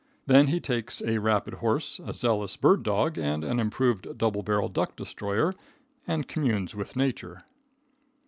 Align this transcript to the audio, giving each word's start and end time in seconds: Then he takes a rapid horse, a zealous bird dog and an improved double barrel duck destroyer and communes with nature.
Then 0.25 0.47
he 0.47 0.59
takes 0.59 0.99
a 1.03 1.19
rapid 1.19 1.53
horse, 1.53 1.99
a 2.03 2.11
zealous 2.11 2.57
bird 2.57 2.81
dog 2.81 3.19
and 3.19 3.43
an 3.43 3.59
improved 3.59 4.17
double 4.17 4.41
barrel 4.41 4.67
duck 4.67 4.95
destroyer 4.95 5.53
and 6.07 6.27
communes 6.27 6.73
with 6.73 6.95
nature. 6.95 7.43